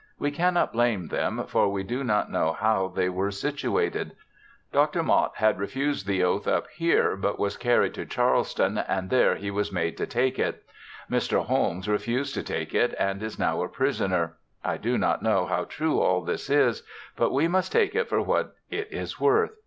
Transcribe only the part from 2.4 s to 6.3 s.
how they were situated. Dr. Motte had refused the